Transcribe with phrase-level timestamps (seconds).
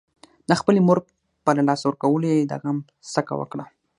[0.49, 0.97] د خپلې مور
[1.45, 2.77] په له لاسه ورکولو يې د غم
[3.13, 3.65] څکه وکړه.